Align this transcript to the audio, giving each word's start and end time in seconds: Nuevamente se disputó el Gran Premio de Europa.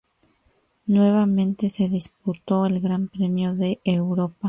Nuevamente 0.87 1.69
se 1.69 1.87
disputó 1.87 2.65
el 2.65 2.79
Gran 2.81 3.07
Premio 3.07 3.53
de 3.53 3.81
Europa. 3.83 4.35